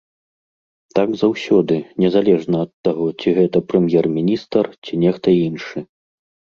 Так 0.99 1.09
заўсёды, 1.23 1.77
незалежна 2.05 2.57
ад 2.67 2.71
таго, 2.89 3.05
ці 3.23 3.37
гэта 3.39 3.57
прэм'ер-міністр, 3.71 4.63
ці 4.87 4.93
нехта 5.07 5.41
іншы. 5.49 5.77